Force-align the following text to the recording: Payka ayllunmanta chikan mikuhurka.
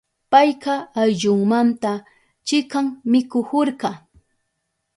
Payka 0.31 0.73
ayllunmanta 1.01 1.91
chikan 2.47 2.87
mikuhurka. 3.11 3.89